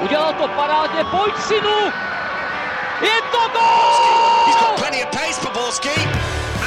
Udělal 0.00 0.32
to 0.32 0.48
parádně, 0.48 1.04
pojď 1.04 1.34
synu! 1.38 1.92
Je 3.00 3.22
to 3.32 3.38
gol! 3.52 4.46
He's 4.46 4.56
got 4.60 4.76
plenty 4.76 5.04
of 5.04 5.10
pace 5.10 5.40
for 5.40 5.52
Borski. 5.52 6.00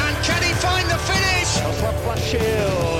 And 0.06 0.26
can 0.26 0.42
he 0.44 0.54
find 0.54 0.88
the 0.90 0.98
finish? 0.98 1.48
Zaplašil. 1.82 2.98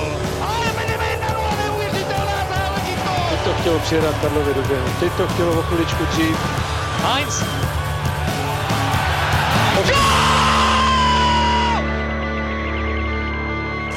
Teď 3.30 3.40
to 3.44 3.54
chtělo 3.62 3.80
přijedat 3.80 4.16
Karlově 4.22 4.54
do 4.54 4.62
běhu. 4.62 4.88
Teď 5.00 5.14
to 5.18 5.28
chtělo 5.28 5.60
o 5.60 5.62
chviličku 5.62 6.06
dřív. 6.06 6.38
Heinz. 7.04 7.44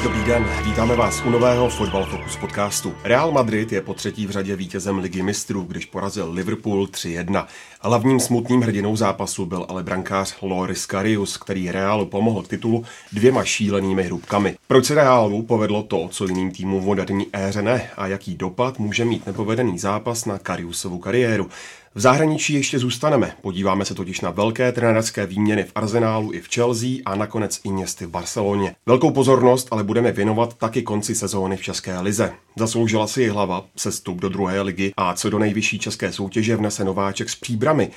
Dobrý 0.03 0.23
den, 0.23 0.49
vítáme 0.63 0.95
vás 0.95 1.21
u 1.25 1.29
nového 1.29 1.69
Fotbal 1.69 2.05
Focus 2.05 2.37
podcastu. 2.37 2.93
Real 3.03 3.31
Madrid 3.31 3.71
je 3.71 3.81
po 3.81 3.93
třetí 3.93 4.27
v 4.27 4.31
řadě 4.31 4.55
vítězem 4.55 4.99
ligy 4.99 5.23
mistrů, 5.23 5.61
když 5.61 5.85
porazil 5.85 6.31
Liverpool 6.31 6.85
3-1. 6.85 7.45
Hlavním 7.81 8.19
smutným 8.19 8.61
hrdinou 8.61 8.95
zápasu 8.95 9.45
byl 9.45 9.65
ale 9.69 9.83
brankář 9.83 10.35
Loris 10.41 10.85
Karius, 10.85 11.37
který 11.37 11.71
Realu 11.71 12.05
pomohl 12.05 12.41
k 12.41 12.47
titulu 12.47 12.83
dvěma 13.13 13.43
šílenými 13.43 14.03
hrubkami. 14.03 14.55
Proč 14.67 14.85
se 14.85 14.95
Realu 14.95 15.43
povedlo 15.43 15.83
to, 15.83 16.07
co 16.11 16.25
jiným 16.25 16.51
týmům 16.51 16.81
v 16.81 16.85
moderní 16.85 17.27
éře 17.33 17.61
ne 17.61 17.89
a 17.97 18.07
jaký 18.07 18.35
dopad 18.35 18.79
může 18.79 19.05
mít 19.05 19.25
nepovedený 19.25 19.79
zápas 19.79 20.25
na 20.25 20.37
Kariusovu 20.37 20.99
kariéru? 20.99 21.49
V 21.95 21.99
zahraničí 21.99 22.53
ještě 22.53 22.79
zůstaneme. 22.79 23.33
Podíváme 23.41 23.85
se 23.85 23.93
totiž 23.93 24.21
na 24.21 24.29
velké 24.29 24.71
trenerské 24.71 25.25
výměny 25.25 25.63
v 25.63 25.71
Arsenálu 25.75 26.33
i 26.33 26.41
v 26.41 26.47
Chelsea 26.53 26.89
a 27.05 27.15
nakonec 27.15 27.59
i 27.63 27.71
městy 27.71 28.05
v 28.05 28.09
Barceloně. 28.09 28.75
Velkou 28.85 29.11
pozornost 29.11 29.67
ale 29.71 29.83
budeme 29.83 30.11
věnovat 30.11 30.53
taky 30.53 30.81
konci 30.81 31.15
sezóny 31.15 31.57
v 31.57 31.61
České 31.61 31.99
lize. 31.99 32.33
Zasloužila 32.57 33.07
si 33.07 33.21
ji 33.21 33.29
hlava 33.29 33.65
sestup 33.75 34.21
do 34.21 34.29
druhé 34.29 34.61
ligy 34.61 34.93
a 34.97 35.13
co 35.13 35.29
do 35.29 35.39
nejvyšší 35.39 35.79
české 35.79 36.11
soutěže 36.11 36.55
vnese 36.55 36.83
nováček 36.83 37.29
s 37.29 37.35
příbrami. 37.35 37.91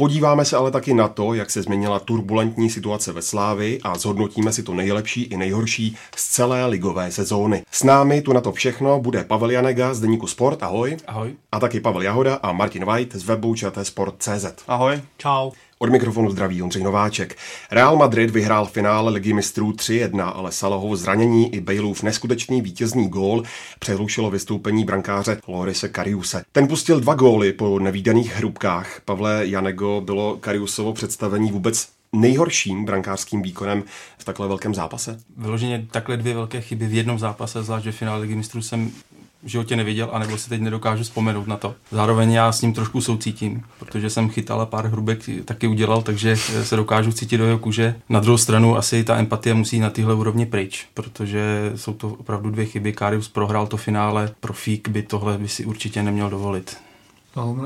Podíváme 0.00 0.44
se 0.44 0.56
ale 0.56 0.70
taky 0.70 0.94
na 0.94 1.08
to, 1.08 1.34
jak 1.34 1.50
se 1.50 1.62
změnila 1.62 1.98
turbulentní 1.98 2.70
situace 2.70 3.12
ve 3.12 3.22
Slávi 3.22 3.78
a 3.82 3.98
zhodnotíme 3.98 4.52
si 4.52 4.62
to 4.62 4.74
nejlepší 4.74 5.22
i 5.22 5.36
nejhorší 5.36 5.96
z 6.16 6.28
celé 6.28 6.66
ligové 6.66 7.12
sezóny. 7.12 7.64
S 7.70 7.82
námi 7.82 8.22
tu 8.22 8.32
na 8.32 8.40
to 8.40 8.52
všechno 8.52 9.00
bude 9.00 9.24
Pavel 9.24 9.50
Janega 9.50 9.94
z 9.94 10.00
Deníku 10.00 10.26
Sport, 10.26 10.62
ahoj. 10.62 10.96
Ahoj. 11.06 11.34
A 11.52 11.60
taky 11.60 11.80
Pavel 11.80 12.02
Jahoda 12.02 12.34
a 12.34 12.52
Martin 12.52 12.84
White 12.84 13.14
z 13.14 13.22
webu 13.22 13.54
Sport.cz. 13.82 14.46
Ahoj. 14.68 15.02
Čau. 15.16 15.50
Od 15.80 15.90
mikrofonu 15.90 16.30
zdraví 16.30 16.62
Ondřej 16.62 16.82
Nováček. 16.82 17.36
Real 17.70 17.96
Madrid 17.96 18.30
vyhrál 18.30 18.66
finále 18.66 19.12
ligy 19.12 19.32
mistrů 19.32 19.72
3-1, 19.72 20.32
ale 20.34 20.52
Salahovo 20.52 20.96
zranění 20.96 21.54
i 21.54 21.60
Baleův 21.60 22.02
neskutečný 22.02 22.62
vítězný 22.62 23.08
gól 23.08 23.42
přehlušilo 23.78 24.30
vystoupení 24.30 24.84
brankáře 24.84 25.40
Lorise 25.46 25.88
Kariuse. 25.88 26.42
Ten 26.52 26.68
pustil 26.68 27.00
dva 27.00 27.14
góly 27.14 27.52
po 27.52 27.78
nevýdaných 27.78 28.36
hrubkách. 28.36 29.00
Pavle 29.04 29.46
Janego 29.46 30.02
bylo 30.04 30.36
Kariusovo 30.36 30.92
představení 30.92 31.52
vůbec 31.52 31.88
nejhorším 32.12 32.84
brankářským 32.84 33.42
výkonem 33.42 33.84
v 34.18 34.24
takhle 34.24 34.48
velkém 34.48 34.74
zápase? 34.74 35.20
Vyloženě 35.36 35.86
takhle 35.90 36.16
dvě 36.16 36.34
velké 36.34 36.60
chyby 36.60 36.86
v 36.86 36.94
jednom 36.94 37.18
zápase, 37.18 37.62
zvlášť 37.62 37.86
ve 37.86 37.92
finále 37.92 38.20
ligy 38.20 38.34
mistrů 38.34 38.62
jsem 38.62 38.90
v 39.42 39.48
životě 39.48 39.76
neviděl, 39.76 40.08
anebo 40.12 40.38
si 40.38 40.48
teď 40.48 40.60
nedokážu 40.60 41.02
vzpomenout 41.02 41.46
na 41.46 41.56
to. 41.56 41.74
Zároveň 41.90 42.32
já 42.32 42.52
s 42.52 42.62
ním 42.62 42.72
trošku 42.72 43.00
soucítím, 43.00 43.62
protože 43.78 44.10
jsem 44.10 44.30
chytal 44.30 44.60
a 44.60 44.66
pár 44.66 44.86
hrubek 44.86 45.18
taky 45.44 45.66
udělal, 45.66 46.02
takže 46.02 46.36
se 46.36 46.76
dokážu 46.76 47.12
cítit 47.12 47.38
do 47.38 47.44
jeho 47.44 47.58
kůže. 47.58 47.94
Na 48.08 48.20
druhou 48.20 48.38
stranu 48.38 48.76
asi 48.76 49.04
ta 49.04 49.16
empatie 49.18 49.54
musí 49.54 49.80
na 49.80 49.90
tyhle 49.90 50.14
úrovni 50.14 50.46
pryč, 50.46 50.86
protože 50.94 51.72
jsou 51.76 51.92
to 51.92 52.08
opravdu 52.08 52.50
dvě 52.50 52.66
chyby. 52.66 52.92
Karius 52.92 53.28
prohrál 53.28 53.66
to 53.66 53.76
finále, 53.76 54.30
profík 54.40 54.88
by 54.88 55.02
tohle 55.02 55.38
by 55.38 55.48
si 55.48 55.64
určitě 55.64 56.02
neměl 56.02 56.30
dovolit. 56.30 56.76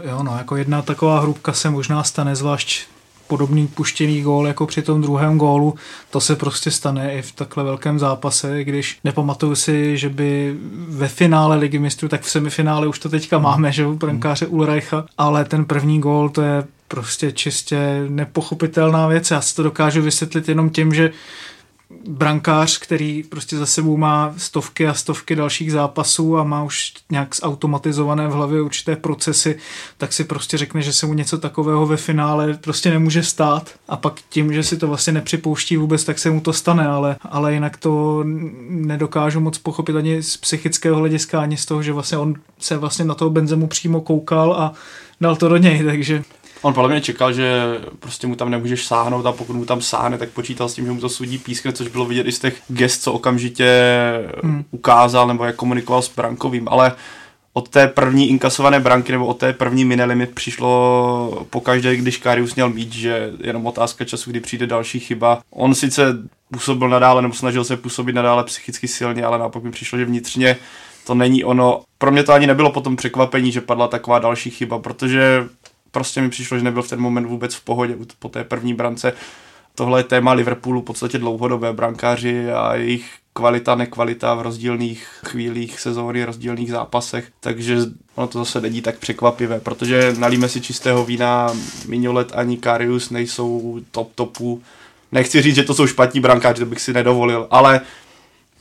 Jo, 0.04 0.22
no, 0.22 0.36
jako 0.36 0.56
jedna 0.56 0.82
taková 0.82 1.20
hrubka 1.20 1.52
se 1.52 1.70
možná 1.70 2.02
stane, 2.02 2.36
zvlášť 2.36 2.86
podobný 3.32 3.66
puštěný 3.66 4.22
gól 4.22 4.46
jako 4.46 4.66
při 4.66 4.82
tom 4.82 5.02
druhém 5.02 5.38
gólu. 5.38 5.74
To 6.10 6.20
se 6.20 6.36
prostě 6.36 6.70
stane 6.70 7.12
i 7.12 7.22
v 7.22 7.32
takhle 7.32 7.64
velkém 7.64 7.98
zápase, 7.98 8.64
když 8.64 8.98
nepamatuju 9.04 9.54
si, 9.54 9.98
že 9.98 10.08
by 10.08 10.56
ve 10.88 11.08
finále 11.08 11.56
ligy 11.56 11.78
mistrů, 11.78 12.08
tak 12.08 12.22
v 12.22 12.30
semifinále 12.30 12.86
už 12.86 12.98
to 12.98 13.08
teďka 13.08 13.38
máme, 13.38 13.72
že 13.72 13.86
brankáře 13.86 14.46
Ulreicha, 14.46 15.04
ale 15.18 15.44
ten 15.44 15.64
první 15.64 16.00
gól 16.00 16.28
to 16.28 16.42
je 16.42 16.64
prostě 16.88 17.32
čistě 17.32 18.04
nepochopitelná 18.08 19.06
věc. 19.06 19.30
Já 19.30 19.40
si 19.40 19.56
to 19.56 19.62
dokážu 19.62 20.02
vysvětlit 20.02 20.48
jenom 20.48 20.70
tím, 20.70 20.94
že 20.94 21.10
brankář, 22.08 22.78
který 22.78 23.22
prostě 23.22 23.56
za 23.56 23.66
sebou 23.66 23.96
má 23.96 24.34
stovky 24.36 24.86
a 24.86 24.94
stovky 24.94 25.36
dalších 25.36 25.72
zápasů 25.72 26.38
a 26.38 26.44
má 26.44 26.64
už 26.64 26.92
nějak 27.10 27.36
zautomatizované 27.36 28.28
v 28.28 28.32
hlavě 28.32 28.62
určité 28.62 28.96
procesy, 28.96 29.58
tak 29.98 30.12
si 30.12 30.24
prostě 30.24 30.58
řekne, 30.58 30.82
že 30.82 30.92
se 30.92 31.06
mu 31.06 31.14
něco 31.14 31.38
takového 31.38 31.86
ve 31.86 31.96
finále 31.96 32.58
prostě 32.60 32.90
nemůže 32.90 33.22
stát. 33.22 33.70
A 33.88 33.96
pak 33.96 34.14
tím, 34.28 34.52
že 34.52 34.62
si 34.62 34.76
to 34.76 34.88
vlastně 34.88 35.12
nepřipouští 35.12 35.76
vůbec, 35.76 36.04
tak 36.04 36.18
se 36.18 36.30
mu 36.30 36.40
to 36.40 36.52
stane, 36.52 36.86
ale, 36.86 37.16
ale 37.22 37.54
jinak 37.54 37.76
to 37.76 38.24
nedokážu 38.68 39.40
moc 39.40 39.58
pochopit 39.58 39.96
ani 39.96 40.22
z 40.22 40.36
psychického 40.36 40.96
hlediska, 40.96 41.40
ani 41.40 41.56
z 41.56 41.66
toho, 41.66 41.82
že 41.82 41.92
vlastně 41.92 42.18
on 42.18 42.34
se 42.58 42.76
vlastně 42.76 43.04
na 43.04 43.14
toho 43.14 43.30
Benzemu 43.30 43.66
přímo 43.66 44.00
koukal 44.00 44.52
a 44.52 44.72
dal 45.20 45.36
to 45.36 45.48
do 45.48 45.56
něj, 45.56 45.84
takže 45.84 46.22
On 46.62 46.74
podle 46.74 46.90
mě 46.90 47.00
čekal, 47.00 47.32
že 47.32 47.62
prostě 47.98 48.26
mu 48.26 48.36
tam 48.36 48.50
nemůžeš 48.50 48.86
sáhnout 48.86 49.26
a 49.26 49.32
pokud 49.32 49.56
mu 49.56 49.64
tam 49.64 49.80
sáhne, 49.80 50.18
tak 50.18 50.28
počítal 50.28 50.68
s 50.68 50.74
tím, 50.74 50.86
že 50.86 50.92
mu 50.92 51.00
to 51.00 51.08
sudí 51.08 51.38
pískne, 51.38 51.72
což 51.72 51.88
bylo 51.88 52.04
vidět 52.04 52.26
i 52.26 52.32
z 52.32 52.38
těch 52.38 52.62
gest, 52.68 53.02
co 53.02 53.12
okamžitě 53.12 53.68
hmm. 54.42 54.64
ukázal 54.70 55.26
nebo 55.26 55.44
jak 55.44 55.56
komunikoval 55.56 56.02
s 56.02 56.14
Brankovým, 56.16 56.68
ale 56.68 56.92
od 57.52 57.68
té 57.68 57.88
první 57.88 58.28
inkasované 58.30 58.80
branky 58.80 59.12
nebo 59.12 59.26
od 59.26 59.38
té 59.38 59.52
první 59.52 59.84
limit 59.84 60.34
přišlo 60.34 61.46
po 61.50 61.60
každé, 61.60 61.96
když 61.96 62.16
Karius 62.16 62.54
měl 62.54 62.70
mít, 62.70 62.92
že 62.92 63.32
jenom 63.40 63.66
otázka 63.66 64.04
času, 64.04 64.30
kdy 64.30 64.40
přijde 64.40 64.66
další 64.66 65.00
chyba. 65.00 65.40
On 65.50 65.74
sice 65.74 66.18
působil 66.52 66.88
nadále 66.88 67.22
nebo 67.22 67.34
snažil 67.34 67.64
se 67.64 67.76
působit 67.76 68.12
nadále 68.12 68.44
psychicky 68.44 68.88
silně, 68.88 69.24
ale 69.24 69.38
naopak 69.38 69.62
mi 69.62 69.70
přišlo, 69.70 69.98
že 69.98 70.04
vnitřně 70.04 70.56
to 71.06 71.14
není 71.14 71.44
ono. 71.44 71.82
Pro 71.98 72.10
mě 72.10 72.22
to 72.22 72.32
ani 72.32 72.46
nebylo 72.46 72.72
potom 72.72 72.96
překvapení, 72.96 73.52
že 73.52 73.60
padla 73.60 73.88
taková 73.88 74.18
další 74.18 74.50
chyba, 74.50 74.78
protože 74.78 75.48
prostě 75.92 76.20
mi 76.22 76.30
přišlo, 76.30 76.58
že 76.58 76.64
nebyl 76.64 76.82
v 76.82 76.88
ten 76.88 77.00
moment 77.00 77.26
vůbec 77.26 77.54
v 77.54 77.64
pohodě 77.64 77.96
po 78.18 78.28
té 78.28 78.44
první 78.44 78.74
brance. 78.74 79.12
Tohle 79.74 80.00
je 80.00 80.04
téma 80.04 80.32
Liverpoolu 80.32 80.80
v 80.80 80.84
podstatě 80.84 81.18
dlouhodobé 81.18 81.72
brankáři 81.72 82.52
a 82.52 82.74
jejich 82.74 83.10
kvalita, 83.32 83.74
nekvalita 83.74 84.34
v 84.34 84.42
rozdílných 84.42 85.06
chvílích 85.26 85.80
sezóny, 85.80 86.24
rozdílných 86.24 86.70
zápasech, 86.70 87.28
takže 87.40 87.78
ono 88.14 88.26
to 88.26 88.38
zase 88.38 88.60
není 88.60 88.82
tak 88.82 88.98
překvapivé, 88.98 89.60
protože 89.60 90.14
nalíme 90.18 90.48
si 90.48 90.60
čistého 90.60 91.04
vína, 91.04 91.52
Mignolet 91.88 92.32
ani 92.34 92.56
Karius 92.56 93.10
nejsou 93.10 93.80
top 93.90 94.12
topu. 94.14 94.62
Nechci 95.12 95.42
říct, 95.42 95.54
že 95.54 95.62
to 95.62 95.74
jsou 95.74 95.86
špatní 95.86 96.20
brankáři, 96.20 96.60
to 96.60 96.66
bych 96.66 96.80
si 96.80 96.92
nedovolil, 96.92 97.46
ale 97.50 97.80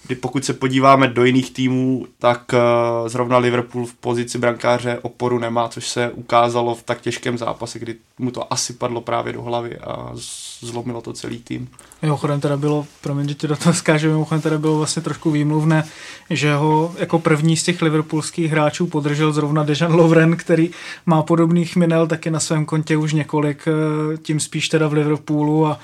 kdy 0.08 0.16
pokud 0.16 0.46
se 0.46 0.54
podíváme 0.54 1.08
do 1.08 1.26
jiných 1.26 1.52
týmů, 1.52 2.08
tak 2.20 2.42
uh, 2.54 3.10
zrovna 3.10 3.38
Liverpool 3.38 3.86
v 3.86 3.94
pozici 3.94 4.38
brankáře 4.38 5.00
oporu 5.02 5.40
nemá, 5.40 5.68
což 5.68 5.88
se 5.90 6.10
ukázalo 6.10 6.76
v 6.76 6.84
tak 6.84 7.02
těžkém 7.02 7.38
zápase, 7.38 7.80
kdy 7.80 7.96
mu 8.20 8.32
to 8.32 8.54
asi 8.54 8.74
padlo 8.74 9.02
právě 9.02 9.34
do 9.34 9.42
hlavy 9.42 9.78
a 9.78 10.12
zlomilo 10.60 11.02
to 11.02 11.14
celý 11.14 11.40
tým. 11.40 11.70
Mimochodem 12.02 12.40
teda 12.40 12.58
bylo, 12.58 12.88
promiň, 13.02 13.28
že 13.30 13.36
ti 13.36 13.48
do 13.48 13.56
toho 13.56 13.74
skáže, 13.74 14.08
mimochodem 14.08 14.42
teda 14.42 14.58
bylo 14.58 14.78
vlastně 14.78 15.02
trošku 15.02 15.32
výmluvné, 15.32 15.84
že 16.30 16.56
ho 16.56 16.96
jako 16.98 17.20
první 17.20 17.58
z 17.58 17.64
těch 17.64 17.82
liverpoolských 17.82 18.52
hráčů 18.52 18.88
podržel 18.88 19.34
zrovna 19.34 19.64
Dejan 19.64 19.94
Lovren, 19.94 20.38
který 20.38 20.72
má 21.06 21.24
podobných 21.24 21.76
minel 21.76 22.08
taky 22.08 22.32
na 22.32 22.40
svém 22.40 22.66
kontě 22.66 22.98
už 22.98 23.14
několik, 23.14 23.68
eh, 23.68 24.18
tím 24.18 24.40
spíš 24.40 24.70
teda 24.70 24.88
v 24.88 24.94
Liverpoolu 24.94 25.68
a 25.68 25.80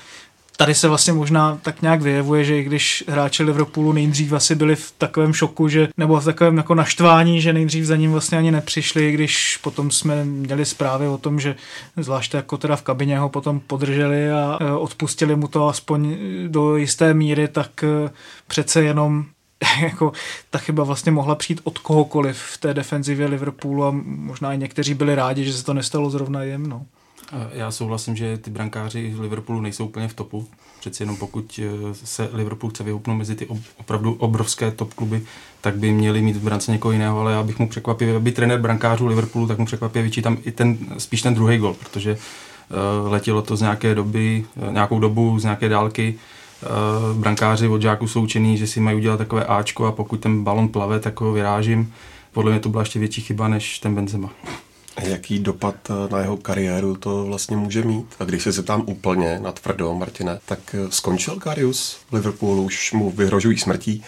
tady 0.60 0.74
se 0.74 0.88
vlastně 0.88 1.12
možná 1.12 1.58
tak 1.62 1.82
nějak 1.82 2.02
vyjevuje, 2.02 2.44
že 2.44 2.58
i 2.58 2.62
když 2.62 3.04
hráči 3.08 3.42
Liverpoolu 3.42 3.92
nejdřív 3.92 4.32
asi 4.32 4.54
byli 4.54 4.76
v 4.76 4.92
takovém 4.98 5.32
šoku, 5.32 5.68
že, 5.68 5.88
nebo 5.96 6.20
v 6.20 6.24
takovém 6.24 6.56
jako 6.56 6.74
naštvání, 6.74 7.40
že 7.40 7.52
nejdřív 7.52 7.84
za 7.84 7.96
ním 7.96 8.12
vlastně 8.12 8.38
ani 8.38 8.50
nepřišli, 8.50 9.12
když 9.12 9.56
potom 9.56 9.90
jsme 9.90 10.24
měli 10.24 10.64
zprávy 10.64 11.08
o 11.08 11.18
tom, 11.18 11.40
že 11.40 11.56
zvláště 11.96 12.36
jako 12.36 12.56
teda 12.56 12.76
v 12.76 12.82
kabině 12.82 13.18
ho 13.18 13.28
potom 13.28 13.60
podrželi 13.60 14.30
a 14.30 14.58
e, 14.60 14.72
odpustili 14.72 15.36
mu 15.36 15.48
to 15.48 15.68
aspoň 15.68 16.16
do 16.46 16.76
jisté 16.76 17.14
míry, 17.14 17.48
tak 17.48 17.84
e, 17.84 18.10
přece 18.46 18.82
jenom 18.82 19.24
jako 19.82 20.12
ta 20.50 20.58
chyba 20.58 20.84
vlastně 20.84 21.12
mohla 21.12 21.34
přijít 21.34 21.60
od 21.64 21.78
kohokoliv 21.78 22.38
v 22.38 22.58
té 22.58 22.74
defenzivě 22.74 23.26
Liverpoolu 23.26 23.84
a 23.84 23.90
možná 24.04 24.52
i 24.52 24.58
někteří 24.58 24.94
byli 24.94 25.14
rádi, 25.14 25.44
že 25.44 25.52
se 25.52 25.64
to 25.64 25.74
nestalo 25.74 26.10
zrovna 26.10 26.42
jim. 26.42 26.66
No. 26.66 26.86
Já 27.52 27.70
souhlasím, 27.70 28.16
že 28.16 28.38
ty 28.38 28.50
brankáři 28.50 29.10
v 29.14 29.20
Liverpoolu 29.20 29.60
nejsou 29.60 29.86
úplně 29.86 30.08
v 30.08 30.14
topu. 30.14 30.48
Přeci 30.80 31.02
jenom 31.02 31.16
pokud 31.16 31.60
eh, 31.62 31.94
se 31.94 32.28
Liverpool 32.32 32.70
chce 32.70 32.84
vyhoupnout 32.84 33.14
mezi 33.16 33.34
ty 33.34 33.48
opravdu 33.76 34.14
obrovské 34.14 34.70
top 34.70 34.94
kluby, 34.94 35.22
tak 35.60 35.76
by 35.76 35.92
měli 35.92 36.22
mít 36.22 36.36
v 36.36 36.42
brance 36.42 36.72
někoho 36.72 36.92
jiného, 36.92 37.20
ale 37.20 37.32
já 37.32 37.42
bych 37.42 37.58
mu 37.58 37.68
překvapivě, 37.68 38.16
aby 38.16 38.32
trenér 38.32 38.60
brankářů 38.60 39.06
Liverpoolu, 39.06 39.48
tak 39.48 39.58
mu 39.58 39.66
překvapivě 39.66 40.02
vyčítám 40.02 40.38
i 40.44 40.52
ten, 40.52 40.78
spíš 40.98 41.22
ten 41.22 41.34
druhý 41.34 41.58
gol, 41.58 41.74
protože 41.74 42.12
uh, 42.12 43.12
letělo 43.12 43.42
to 43.42 43.56
z 43.56 43.60
nějaké 43.60 43.94
doby, 43.94 44.44
uh, 44.56 44.72
nějakou 44.72 45.00
dobu, 45.00 45.38
z 45.38 45.42
nějaké 45.42 45.68
dálky. 45.68 46.14
Brankáři 47.14 47.68
od 47.68 47.82
žáků 47.82 48.08
jsou 48.08 48.22
učený, 48.22 48.56
že 48.56 48.66
si 48.66 48.80
mají 48.80 48.96
udělat 48.96 49.16
takové 49.16 49.44
Ačko 49.44 49.86
a 49.86 49.92
pokud 49.92 50.20
ten 50.20 50.44
balon 50.44 50.68
plave, 50.68 51.00
tak 51.00 51.20
ho 51.20 51.32
vyrážím. 51.32 51.92
Podle 52.32 52.50
mě 52.50 52.60
to 52.60 52.68
byla 52.68 52.82
ještě 52.82 52.98
větší 52.98 53.20
chyba 53.20 53.48
než 53.48 53.78
ten 53.78 53.94
Benzema. 53.94 54.30
Jaký 55.02 55.38
dopad 55.38 55.74
na 56.10 56.18
jeho 56.18 56.36
kariéru 56.36 56.96
to 56.96 57.24
vlastně 57.24 57.56
může 57.56 57.82
mít? 57.82 58.06
A 58.20 58.24
když 58.24 58.42
se 58.42 58.52
zeptám 58.52 58.82
úplně 58.86 59.38
na 59.42 59.52
tvrdo, 59.52 59.94
Martine, 59.94 60.38
tak 60.44 60.76
skončil 60.90 61.36
Karius 61.36 61.98
v 62.10 62.12
Liverpoolu, 62.12 62.62
už 62.62 62.92
mu 62.92 63.10
vyhrožují 63.10 63.58
smrtí. 63.58 64.04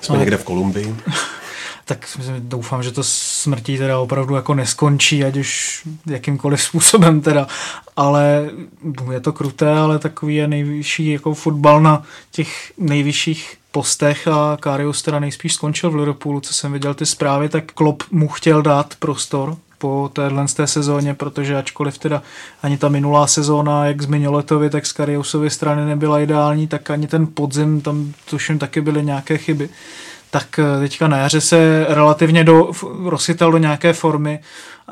Jsme 0.00 0.14
no. 0.14 0.20
někde 0.20 0.36
v 0.36 0.44
Kolumbii. 0.44 0.96
tak 1.84 2.06
doufám, 2.38 2.82
že 2.82 2.92
to 2.92 3.02
smrtí 3.04 3.78
teda 3.78 3.98
opravdu 3.98 4.34
jako 4.34 4.54
neskončí, 4.54 5.24
ať 5.24 5.36
už 5.36 5.82
jakýmkoliv 6.06 6.62
způsobem 6.62 7.20
teda, 7.20 7.46
ale 7.96 8.50
je 9.12 9.20
to 9.20 9.32
kruté, 9.32 9.72
ale 9.72 9.98
takový 9.98 10.34
je 10.34 10.48
nejvyšší 10.48 11.10
jako 11.10 11.34
fotbal 11.34 11.80
na 11.80 12.02
těch 12.30 12.72
nejvyšších 12.78 13.56
postech 13.72 14.28
a 14.28 14.56
Karius 14.60 15.02
teda 15.02 15.18
nejspíš 15.18 15.54
skončil 15.54 15.90
v 15.90 15.94
Liverpoolu, 15.94 16.40
co 16.40 16.54
jsem 16.54 16.72
viděl 16.72 16.94
ty 16.94 17.06
zprávy, 17.06 17.48
tak 17.48 17.72
Klopp 17.72 18.02
mu 18.10 18.28
chtěl 18.28 18.62
dát 18.62 18.94
prostor 18.98 19.56
po 19.78 20.10
téhle 20.12 20.46
té 20.56 20.66
sezóně, 20.66 21.14
protože 21.14 21.56
ačkoliv 21.56 21.98
teda 21.98 22.22
ani 22.62 22.78
ta 22.78 22.88
minulá 22.88 23.26
sezóna, 23.26 23.86
jak 23.86 24.02
z 24.02 24.06
Minoletovi, 24.06 24.70
tak 24.70 24.86
z 24.86 24.92
Kariusovy 24.92 25.50
strany 25.50 25.84
nebyla 25.84 26.20
ideální, 26.20 26.66
tak 26.66 26.90
ani 26.90 27.06
ten 27.06 27.26
podzim, 27.26 27.80
tam 27.80 28.12
tuším 28.30 28.58
taky 28.58 28.80
byly 28.80 29.04
nějaké 29.04 29.38
chyby 29.38 29.68
tak 30.30 30.58
eh, 30.58 30.80
teďka 30.80 31.08
na 31.08 31.18
jaře 31.18 31.40
se 31.40 31.86
relativně 31.88 32.44
do, 32.44 32.70
rozchytal 33.04 33.52
do 33.52 33.58
nějaké 33.58 33.92
formy, 33.92 34.40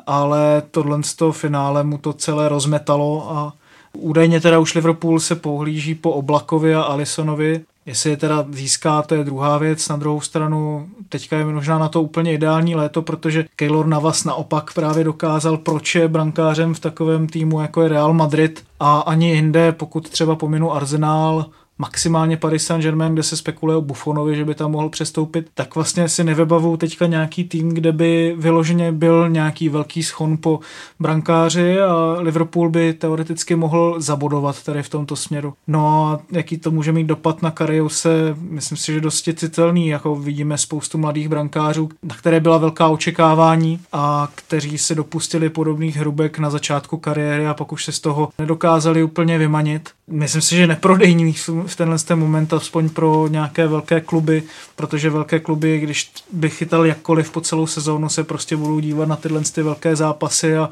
ale 0.06 0.62
tohle 0.70 1.02
z 1.02 1.14
toho 1.14 1.32
finále 1.32 1.84
mu 1.84 1.98
to 1.98 2.12
celé 2.12 2.48
rozmetalo 2.48 3.32
a 3.36 3.52
údajně 3.92 4.40
teda 4.40 4.58
už 4.58 4.74
Liverpool 4.74 5.20
se 5.20 5.34
pohlíží 5.34 5.94
po 5.94 6.10
Oblakovi 6.10 6.74
a 6.74 6.82
Alisonovi, 6.82 7.60
Jestli 7.86 8.10
je 8.10 8.16
teda 8.16 8.46
získá, 8.50 9.02
to 9.02 9.14
je 9.14 9.24
druhá 9.24 9.58
věc. 9.58 9.88
Na 9.88 9.96
druhou 9.96 10.20
stranu, 10.20 10.88
teďka 11.08 11.36
je 11.36 11.44
možná 11.44 11.78
na 11.78 11.88
to 11.88 12.02
úplně 12.02 12.32
ideální 12.32 12.74
léto, 12.74 13.02
protože 13.02 13.44
Keylor 13.56 13.86
Navas 13.86 14.24
naopak 14.24 14.74
právě 14.74 15.04
dokázal, 15.04 15.56
proč 15.56 15.94
je 15.94 16.08
brankářem 16.08 16.74
v 16.74 16.80
takovém 16.80 17.26
týmu, 17.26 17.60
jako 17.60 17.82
je 17.82 17.88
Real 17.88 18.14
Madrid 18.14 18.64
a 18.80 18.98
ani 18.98 19.30
jinde, 19.30 19.72
pokud 19.72 20.08
třeba 20.08 20.36
pominu 20.36 20.72
Arsenal, 20.72 21.46
maximálně 21.78 22.36
Paris 22.36 22.66
Saint-Germain, 22.66 23.12
kde 23.12 23.22
se 23.22 23.36
spekuluje 23.36 23.76
o 23.76 23.80
Buffonovi, 23.80 24.36
že 24.36 24.44
by 24.44 24.54
tam 24.54 24.70
mohl 24.70 24.88
přestoupit, 24.88 25.46
tak 25.54 25.74
vlastně 25.74 26.08
si 26.08 26.24
nevybavu 26.24 26.76
teďka 26.76 27.06
nějaký 27.06 27.44
tým, 27.44 27.68
kde 27.68 27.92
by 27.92 28.34
vyloženě 28.38 28.92
byl 28.92 29.28
nějaký 29.28 29.68
velký 29.68 30.02
schon 30.02 30.36
po 30.40 30.60
brankáři 31.00 31.80
a 31.80 32.16
Liverpool 32.18 32.70
by 32.70 32.92
teoreticky 32.92 33.56
mohl 33.56 33.96
zabodovat 33.98 34.62
tady 34.62 34.82
v 34.82 34.88
tomto 34.88 35.16
směru. 35.16 35.54
No 35.66 36.06
a 36.06 36.20
jaký 36.32 36.58
to 36.58 36.70
může 36.70 36.92
mít 36.92 37.06
dopad 37.06 37.42
na 37.42 37.50
Kariuse, 37.50 38.36
myslím 38.40 38.78
si, 38.78 38.92
že 38.92 39.00
dosti 39.00 39.34
citelný, 39.34 39.88
jako 39.88 40.16
vidíme 40.16 40.58
spoustu 40.58 40.98
mladých 40.98 41.28
brankářů, 41.28 41.88
na 42.02 42.14
které 42.14 42.40
byla 42.40 42.58
velká 42.58 42.88
očekávání 42.88 43.80
a 43.92 44.28
kteří 44.34 44.78
se 44.78 44.94
dopustili 44.94 45.48
podobných 45.48 45.96
hrubek 45.96 46.38
na 46.38 46.50
začátku 46.50 46.96
kariéry 46.96 47.46
a 47.46 47.54
pak 47.54 47.72
už 47.72 47.84
se 47.84 47.92
z 47.92 48.00
toho 48.00 48.28
nedokázali 48.38 49.02
úplně 49.02 49.38
vymanit. 49.38 49.90
Myslím 50.06 50.42
si, 50.42 50.56
že 50.56 50.66
neprodejní 50.66 51.32
v 51.66 51.76
tenhle 51.76 51.98
ten 51.98 52.18
moment 52.18 52.52
aspoň 52.52 52.88
pro 52.88 53.28
nějaké 53.28 53.66
velké 53.66 54.00
kluby, 54.00 54.42
protože 54.76 55.10
velké 55.10 55.40
kluby, 55.40 55.78
když 55.78 56.12
by 56.32 56.50
chytal 56.50 56.86
jakkoliv 56.86 57.30
po 57.30 57.40
celou 57.40 57.66
sezónu, 57.66 58.08
se 58.08 58.24
prostě 58.24 58.56
budou 58.56 58.80
dívat 58.80 59.08
na 59.08 59.16
tyhle 59.16 59.40
ty 59.40 59.62
velké 59.62 59.96
zápasy 59.96 60.56
a 60.56 60.70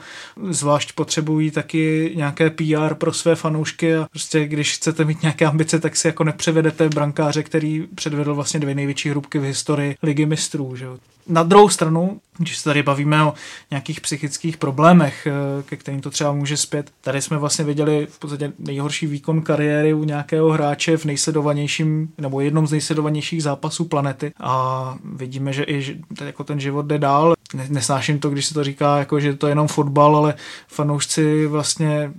zvlášť 0.51 0.93
potřebují 0.93 1.51
taky 1.51 2.13
nějaké 2.17 2.51
PR 2.51 2.95
pro 2.95 3.13
své 3.13 3.35
fanoušky 3.35 3.97
a 3.97 4.07
prostě 4.11 4.47
když 4.47 4.75
chcete 4.75 5.05
mít 5.05 5.23
nějaké 5.23 5.47
ambice, 5.47 5.81
tak 5.81 5.97
si 5.97 6.07
jako 6.07 6.25
nepřevedete 6.25 6.89
brankáře, 6.89 7.43
který 7.43 7.87
předvedl 7.95 8.35
vlastně 8.35 8.61
dvě 8.61 8.75
největší 8.75 9.11
hrubky 9.11 9.39
v 9.39 9.43
historii 9.43 9.97
ligy 10.03 10.27
mistrů. 10.27 10.77
Že? 10.77 10.87
Na 11.27 11.43
druhou 11.43 11.69
stranu, 11.69 12.21
když 12.39 12.59
se 12.59 12.65
tady 12.65 12.83
bavíme 12.83 13.25
o 13.25 13.35
nějakých 13.71 14.01
psychických 14.01 14.57
problémech, 14.57 15.27
eh, 15.27 15.63
ke 15.63 15.77
kterým 15.77 16.01
to 16.01 16.11
třeba 16.11 16.33
může 16.33 16.57
zpět, 16.57 16.91
tady 17.01 17.23
jsme 17.23 17.39
vlastně 17.39 17.65
viděli 17.65 18.07
v 18.11 18.19
podstatě 18.19 18.53
nejhorší 18.59 19.07
výkon 19.23 19.43
kariéry 19.43 19.95
u 19.95 20.05
nějakého 20.05 20.51
hráče 20.51 20.97
v 20.97 21.05
nejsledovanějším, 21.05 22.09
nebo 22.19 22.41
jednom 22.41 22.67
z 22.67 22.71
nejsledovanějších 22.71 23.43
zápasů 23.43 23.85
planety 23.85 24.33
a 24.41 24.97
vidíme, 25.05 25.53
že 25.53 25.63
i 25.63 25.97
jako 26.25 26.45
ten 26.45 26.61
život 26.61 26.87
jde 26.87 26.99
dál. 26.99 27.35
Nesnáším 27.69 28.19
to, 28.19 28.31
když 28.31 28.47
se 28.47 28.55
to 28.55 28.65
říká, 28.65 28.99
jako, 28.99 29.21
že 29.21 29.35
to 29.35 29.47
je 29.47 29.51
jenom 29.51 29.69
fotbal, 29.69 30.17
ale 30.17 30.35
fanoušci 30.69 31.47
vlastně 31.47 32.13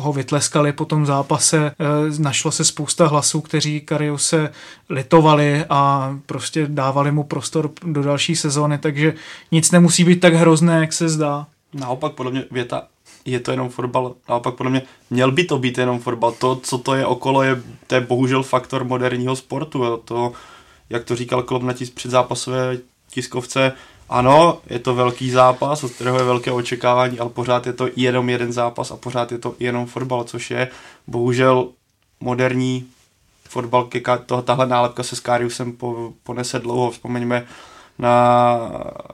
ho 0.00 0.12
vytleskali 0.12 0.72
po 0.72 0.84
tom 0.84 1.06
zápase. 1.06 1.70
Eh, 1.70 1.74
našlo 2.18 2.52
se 2.52 2.64
spousta 2.64 3.06
hlasů, 3.06 3.40
kteří 3.40 3.86
se 4.16 4.52
litovali 4.88 5.64
a 5.70 6.12
prostě 6.26 6.66
dávali 6.68 7.12
mu 7.12 7.22
prostor 7.22 7.70
do 7.86 8.02
další 8.02 8.36
sezóny, 8.36 8.78
takže 8.78 9.14
nic 9.52 9.70
nemusí 9.70 10.04
být 10.04 10.20
tak 10.20 10.34
hrozné, 10.34 10.80
jak 10.80 10.92
se 10.92 11.08
zdá. 11.08 11.46
Naopak 11.74 12.12
podle 12.12 12.32
mě 12.32 12.44
věta 12.50 12.82
je 13.24 13.40
to 13.40 13.50
jenom 13.50 13.68
fotbal. 13.68 14.14
Naopak 14.28 14.54
podle 14.54 14.70
mě 14.70 14.82
měl 15.10 15.32
by 15.32 15.44
to 15.44 15.58
být 15.58 15.78
jenom 15.78 16.00
fotbal. 16.00 16.32
To, 16.32 16.56
co 16.56 16.78
to 16.78 16.94
je 16.94 17.06
okolo, 17.06 17.42
je, 17.42 17.62
to 17.86 17.94
je 17.94 18.00
bohužel 18.00 18.42
faktor 18.42 18.84
moderního 18.84 19.36
sportu. 19.36 19.96
To, 19.96 20.32
jak 20.90 21.04
to 21.04 21.16
říkal 21.16 21.42
Klopp 21.42 21.64
na 21.64 21.72
tis 21.72 21.90
předzápasové 21.90 22.78
tiskovce, 23.10 23.72
ano, 24.08 24.60
je 24.70 24.78
to 24.78 24.94
velký 24.94 25.30
zápas, 25.30 25.84
od 25.84 25.92
kterého 25.92 26.18
je 26.18 26.24
velké 26.24 26.52
očekávání, 26.52 27.18
ale 27.18 27.30
pořád 27.30 27.66
je 27.66 27.72
to 27.72 27.88
jenom 27.96 28.28
jeden 28.28 28.52
zápas 28.52 28.90
a 28.90 28.96
pořád 28.96 29.32
je 29.32 29.38
to 29.38 29.54
jenom 29.58 29.86
fotbal, 29.86 30.24
což 30.24 30.50
je 30.50 30.68
bohužel 31.06 31.68
moderní 32.20 32.86
fotbal, 33.48 33.88
tahle 34.44 34.66
nálepka 34.66 35.02
se 35.02 35.16
s 35.16 35.22
po, 35.76 36.12
ponese 36.22 36.58
dlouho. 36.58 36.90
Vzpomeňme 36.90 37.46
na 38.00 38.58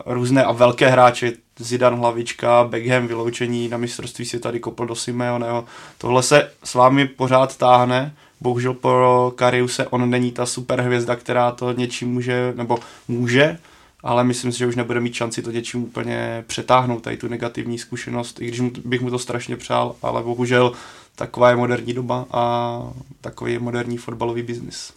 různé 0.07 0.45
a 0.45 0.53
velké 0.53 0.89
hráče, 0.89 1.33
Zidan 1.59 1.99
hlavička, 1.99 2.65
Beckham 2.65 3.07
vyloučení 3.07 3.69
na 3.69 3.77
mistrovství 3.77 4.25
světa, 4.25 4.51
kdy 4.51 4.61
kopl 4.61 4.87
do 4.87 4.95
Simeoneho. 4.95 5.65
Tohle 5.99 6.23
se 6.23 6.51
s 6.65 6.75
vámi 6.75 7.07
pořád 7.07 7.57
táhne, 7.57 8.15
bohužel 8.41 8.75
pro 8.75 9.33
Kariuse 9.37 9.87
on 9.87 10.11
není 10.11 10.33
ta 10.33 10.47
super 10.47 10.81
hvězda, 10.81 11.17
která 11.17 11.51
to 11.51 11.73
něčím 11.73 12.13
může, 12.13 12.53
nebo 12.57 12.79
může, 13.09 13.59
ale 14.03 14.25
myslím 14.25 14.53
si, 14.53 14.59
že 14.59 14.67
už 14.67 14.77
nebude 14.77 15.01
mít 15.01 15.15
šanci 15.15 15.43
to 15.43 15.51
něčím 15.51 15.83
úplně 15.83 16.45
přetáhnout, 16.47 17.03
tady 17.03 17.17
tu 17.17 17.29
negativní 17.29 17.79
zkušenost, 17.79 18.41
i 18.41 18.47
když 18.47 18.61
bych 18.61 19.01
mu 19.01 19.11
to 19.11 19.19
strašně 19.19 19.57
přál, 19.57 19.95
ale 20.03 20.23
bohužel 20.23 20.73
taková 21.17 21.51
je 21.51 21.57
moderní 21.57 21.93
doba 21.93 22.27
a 22.31 22.83
takový 23.21 23.53
je 23.53 23.59
moderní 23.59 23.97
fotbalový 23.97 24.43
biznis. 24.43 24.93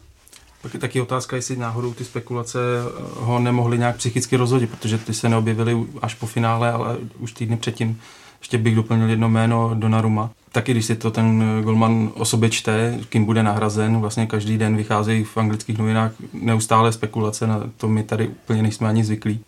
Pak 0.62 0.74
je 0.74 0.80
taky 0.80 1.02
otázka, 1.02 1.36
jestli 1.36 1.56
náhodou 1.56 1.94
ty 1.94 2.06
spekulace 2.06 2.60
eh, 2.60 3.02
ho 3.16 3.40
nemohly 3.40 3.78
nějak 3.78 3.96
psychicky 3.96 4.36
rozhodit, 4.36 4.70
protože 4.70 4.98
ty 4.98 5.14
se 5.14 5.30
neobjevily 5.30 5.86
až 6.02 6.14
po 6.14 6.26
finále, 6.26 6.72
ale 6.72 6.98
už 7.20 7.34
týdny 7.34 7.58
předtím. 7.58 8.00
Ještě 8.40 8.58
bych 8.58 8.76
doplnil 8.76 9.10
jedno 9.10 9.30
jméno 9.30 9.72
Donnarumma. 9.74 10.30
Taky 10.52 10.72
když 10.72 10.86
si 10.86 10.96
to 10.96 11.12
ten 11.12 11.62
golman 11.64 12.12
o 12.14 12.26
sobě 12.26 12.50
čte, 12.50 13.00
kým 13.10 13.26
bude 13.26 13.44
nahrazen, 13.44 14.00
vlastně 14.00 14.28
každý 14.28 14.58
den 14.58 14.78
vycházejí 14.78 15.24
v 15.24 15.38
anglických 15.38 15.78
novinách 15.78 16.12
neustále 16.34 16.92
spekulace, 16.92 17.48
na 17.48 17.64
to 17.78 17.88
my 17.88 18.04
tady 18.04 18.28
úplně 18.28 18.62
nejsme 18.62 18.90
ani 18.90 19.04
zvyklí. 19.04 19.40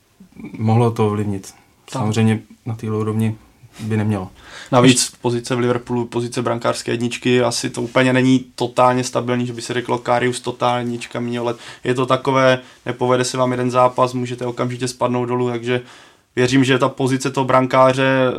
Mohlo 0.57 0.91
to 0.91 1.07
ovlivnit. 1.07 1.53
Samozřejmě 1.89 2.39
na 2.65 2.75
té 2.75 2.91
úrovni 2.91 3.35
by 3.79 3.97
nemělo. 3.97 4.29
Navíc 4.71 5.13
pozice 5.21 5.55
v 5.55 5.59
Liverpoolu, 5.59 6.05
pozice 6.05 6.41
brankářské 6.41 6.91
jedničky, 6.91 7.41
asi 7.41 7.69
to 7.69 7.81
úplně 7.81 8.13
není 8.13 8.45
totálně 8.55 9.03
stabilní, 9.03 9.47
že 9.47 9.53
by 9.53 9.61
se 9.61 9.73
řeklo 9.73 9.97
Karius 9.97 10.39
totální 10.39 10.87
jednička 10.87 11.19
minulý 11.19 11.39
let. 11.39 11.57
Je 11.83 11.93
to 11.93 12.05
takové, 12.05 12.59
nepovede 12.85 13.23
se 13.23 13.37
vám 13.37 13.51
jeden 13.51 13.71
zápas, 13.71 14.13
můžete 14.13 14.45
okamžitě 14.45 14.87
spadnout 14.87 15.25
dolů, 15.25 15.49
takže 15.49 15.81
věřím, 16.35 16.63
že 16.63 16.79
ta 16.79 16.89
pozice 16.89 17.31
toho 17.31 17.45
brankáře 17.45 18.33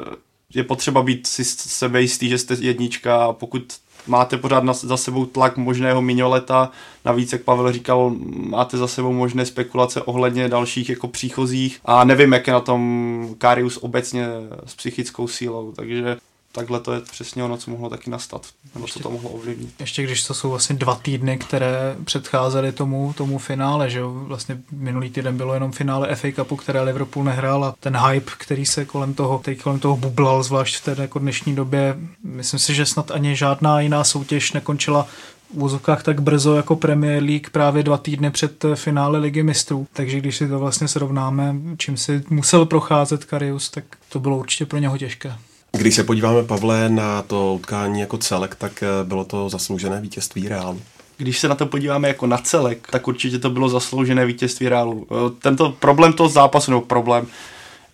je 0.55 0.65
potřeba 0.65 1.03
být 1.03 1.27
si 1.27 1.45
sebejistý, 1.45 2.29
že 2.29 2.39
jste 2.39 2.57
jednička 2.61 3.25
a 3.25 3.33
pokud 3.33 3.73
máte 4.07 4.39
pořád 4.39 4.65
na, 4.65 4.73
za 4.73 4.97
sebou 4.97 5.27
tlak 5.27 5.57
možného 5.57 6.03
minoleta, 6.03 6.71
navíc, 7.05 7.33
jak 7.33 7.43
Pavel 7.43 7.73
říkal, 7.73 8.13
máte 8.35 8.77
za 8.77 8.87
sebou 8.87 9.13
možné 9.13 9.47
spekulace 9.47 10.03
ohledně 10.03 10.49
dalších 10.49 10.91
jako 10.91 11.09
příchozích. 11.09 11.81
A 11.85 12.05
nevím, 12.05 12.33
jak 12.33 12.47
je 12.47 12.53
na 12.53 12.61
tom 12.61 13.35
Karius 13.39 13.77
obecně 13.77 14.27
s 14.67 14.75
psychickou 14.75 15.29
sílou, 15.29 15.73
takže 15.73 16.17
takhle 16.53 16.81
to 16.81 16.93
je 16.93 17.01
přesně 17.01 17.45
ono, 17.45 17.57
co 17.57 17.71
mohlo 17.71 17.91
taky 17.91 18.11
nastat, 18.11 18.47
nebo 18.75 18.85
ještě, 18.85 18.99
co 18.99 19.03
to 19.03 19.11
mohlo 19.11 19.31
ovlivnit. 19.31 19.75
Ještě 19.79 20.03
když 20.03 20.25
to 20.25 20.35
jsou 20.35 20.51
vlastně 20.51 20.77
dva 20.77 20.95
týdny, 20.95 21.39
které 21.39 21.97
předcházely 22.05 22.73
tomu, 22.73 23.13
tomu 23.17 23.39
finále, 23.39 23.91
že 23.91 23.99
jo? 23.99 24.11
Vlastně 24.11 24.59
minulý 24.71 25.11
týden 25.11 25.37
bylo 25.37 25.55
jenom 25.55 25.73
finále 25.73 26.15
FA 26.15 26.29
Cupu, 26.33 26.57
které 26.57 26.83
Liverpool 26.83 27.25
nehrál 27.25 27.65
a 27.65 27.75
ten 27.81 27.97
hype, 27.97 28.33
který 28.39 28.67
se 28.67 28.85
kolem 28.85 29.15
toho, 29.15 29.39
teď 29.39 29.63
kolem 29.63 29.79
toho 29.79 29.97
bublal, 29.97 30.43
zvlášť 30.43 30.77
v 30.77 30.85
té 30.85 31.03
jako 31.03 31.19
dnešní 31.19 31.55
době, 31.55 31.97
myslím 32.25 32.61
si, 32.61 32.75
že 32.75 32.87
snad 32.87 33.11
ani 33.11 33.37
žádná 33.37 33.81
jiná 33.81 34.05
soutěž 34.05 34.53
nekončila 34.53 35.07
v 35.55 35.63
úzokách 35.63 36.03
tak 36.03 36.23
brzo 36.23 36.55
jako 36.55 36.77
Premier 36.77 37.23
League 37.23 37.51
právě 37.51 37.83
dva 37.83 37.99
týdny 37.99 38.31
před 38.31 38.65
finále 38.75 39.19
Ligy 39.19 39.43
mistrů. 39.43 39.87
Takže 39.93 40.19
když 40.19 40.37
si 40.37 40.49
to 40.49 40.59
vlastně 40.59 40.89
srovnáme, 40.89 41.57
čím 41.77 41.97
si 41.97 42.25
musel 42.31 42.67
procházet 42.67 43.25
Karius, 43.25 43.71
tak 43.71 43.85
to 44.09 44.21
bylo 44.21 44.37
určitě 44.37 44.67
pro 44.67 44.79
něho 44.79 44.99
těžké. 44.99 45.35
Když 45.79 45.95
se 45.95 46.05
podíváme, 46.05 46.43
Pavle, 46.43 46.89
na 46.89 47.23
to 47.23 47.55
utkání 47.55 48.01
jako 48.01 48.19
celek, 48.19 48.55
tak 48.55 48.83
eh, 48.83 49.05
bylo 49.05 49.25
to 49.25 49.49
zasloužené 49.49 50.01
vítězství 50.01 50.49
Reálu. 50.49 50.81
Když 51.17 51.39
se 51.39 51.49
na 51.49 51.55
to 51.55 51.67
podíváme 51.67 52.09
jako 52.09 52.27
na 52.27 52.39
celek, 52.39 52.89
tak 52.91 53.09
určitě 53.09 53.39
to 53.39 53.51
bylo 53.51 53.69
zasloužené 53.69 54.27
vítězství 54.27 54.69
Reálu. 54.69 55.07
Eh, 55.11 55.15
tento 55.39 55.71
problém 55.71 56.13
toho 56.13 56.29
zápasu, 56.29 56.71
nebo 56.71 56.81
problém, 56.81 57.27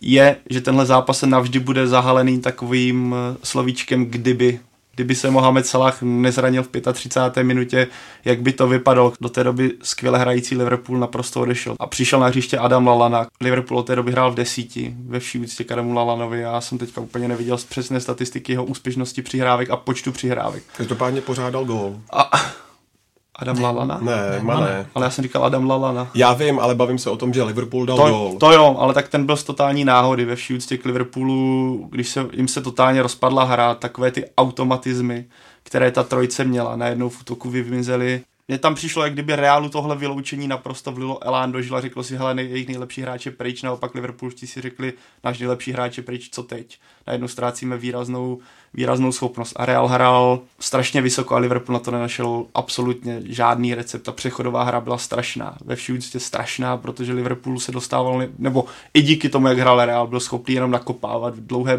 je, 0.01 0.37
že 0.51 0.61
tenhle 0.61 0.87
zápas 0.87 1.19
se 1.19 1.27
navždy 1.27 1.59
bude 1.59 1.87
zahalený 1.87 2.41
takovým 2.41 3.15
eh, 3.15 3.37
slovíčkem 3.43 4.07
kdyby. 4.07 4.61
Kdyby 4.99 5.15
se 5.15 5.31
Mohamed 5.31 5.67
Salah 5.67 6.03
nezranil 6.03 6.63
v 6.63 6.69
35. 6.93 7.45
minutě, 7.45 7.87
jak 8.25 8.43
by 8.43 8.53
to 8.53 8.69
vypadalo. 8.69 9.13
Do 9.21 9.29
té 9.29 9.45
doby 9.45 9.73
skvěle 9.83 10.19
hrající 10.19 10.57
Liverpool 10.57 10.99
naprosto 10.99 11.41
odešel. 11.41 11.77
A 11.81 11.87
přišel 11.87 12.21
na 12.21 12.27
hřiště 12.27 12.59
Adam 12.59 12.87
Lalana. 12.87 13.27
Liverpool 13.41 13.79
od 13.79 13.87
té 13.87 13.97
doby 13.97 14.13
hrál 14.13 14.33
v 14.33 14.35
desíti, 14.35 14.95
ve 15.07 15.21
vší 15.21 15.39
úctě 15.39 15.65
k 15.65 15.73
Adamu 15.73 15.93
Lalanovi. 15.93 16.41
Já 16.41 16.61
jsem 16.61 16.79
teďka 16.79 17.01
úplně 17.01 17.29
neviděl 17.29 17.59
z 17.59 17.65
přesné 17.65 18.01
statistiky 18.01 18.53
jeho 18.53 18.65
úspěšnosti 18.65 19.23
přihrávek 19.23 19.71
a 19.71 19.77
počtu 19.77 20.13
přihrávek. 20.13 20.63
Každopádně 20.77 21.21
pořádal 21.21 21.65
gól. 21.65 22.01
A 22.13 22.31
Adam 23.39 23.61
Lalana? 23.61 23.99
Ne, 24.03 24.41
Mané. 24.43 24.87
Ale 24.95 25.07
já 25.07 25.11
jsem 25.11 25.23
říkal 25.23 25.45
Adam 25.45 25.71
Lalana. 25.71 26.11
Já 26.15 26.33
vím, 26.33 26.59
ale 26.61 26.75
bavím 26.75 26.99
se 26.99 27.11
o 27.11 27.17
tom, 27.17 27.33
že 27.35 27.43
Liverpool 27.43 27.87
dal 27.87 27.97
To, 27.97 28.09
gól. 28.09 28.37
to 28.41 28.53
jo, 28.53 28.77
ale 28.79 28.95
tak 28.95 29.09
ten 29.09 29.27
byl 29.27 29.37
z 29.37 29.45
totální 29.45 29.85
náhody 29.85 30.25
ve 30.25 30.37
vší 30.37 30.55
úctě 30.55 30.77
k 30.79 30.85
Liverpoolu, 30.85 31.89
když 31.91 32.09
se, 32.09 32.27
jim 32.33 32.49
se 32.49 32.61
totálně 32.63 33.03
rozpadla 33.03 33.45
hra, 33.45 33.75
takové 33.75 34.11
ty 34.11 34.25
automatizmy, 34.39 35.25
které 35.63 35.91
ta 35.91 36.03
trojice 36.03 36.45
měla, 36.45 36.77
najednou 36.77 37.09
v 37.09 37.21
útoku 37.21 37.51
vymizely. 37.51 38.21
Mně 38.51 38.59
tam 38.59 38.75
přišlo, 38.75 39.03
jak 39.03 39.13
kdyby 39.13 39.37
Realu 39.37 39.69
tohle 39.69 39.97
vyloučení 39.97 40.49
naprosto 40.49 40.93
vlilo 40.93 41.25
elán 41.25 41.53
do 41.53 41.63
žila, 41.63 41.81
řeklo 41.81 42.03
si, 42.03 42.17
hele, 42.17 42.35
nej, 42.35 42.51
jejich 42.51 42.69
nejlepší 42.69 43.03
hráče 43.03 43.31
pryč, 43.31 43.63
naopak 43.63 43.95
Liverpoolští 43.95 44.47
si 44.47 44.61
řekli, 44.61 44.93
náš 45.25 45.39
nejlepší 45.39 45.73
hráče 45.73 46.03
pryč, 46.03 46.29
co 46.33 46.43
teď? 46.43 46.79
Najednou 47.07 47.29
ztrácíme 47.29 47.77
výraznou, 47.77 48.39
výraznou 48.75 49.13
schopnost. 49.13 49.53
A 49.57 49.67
Real 49.67 49.87
hrál 49.87 50.41
strašně 50.61 51.03
vysoko 51.03 51.35
a 51.35 51.39
Liverpool 51.39 51.73
na 51.73 51.79
to 51.79 51.91
nenašel 51.91 52.47
absolutně 52.55 53.23
žádný 53.25 53.75
recept. 53.75 54.03
Ta 54.03 54.13
přechodová 54.13 54.63
hra 54.63 54.81
byla 54.81 54.99
strašná, 54.99 55.57
ve 55.65 55.77
vší 55.77 55.93
úctě 55.93 56.21
strašná, 56.21 56.77
protože 56.77 57.13
Liverpool 57.13 57.59
se 57.59 57.73
dostával, 57.73 58.23
nebo 58.39 58.65
i 58.95 59.03
díky 59.03 59.29
tomu, 59.29 59.49
jak 59.49 59.59
hrál 59.59 59.85
Real, 59.85 60.07
byl 60.07 60.21
schopný 60.21 60.55
jenom 60.55 60.71
nakopávat 60.71 61.37
dlouhé 61.37 61.77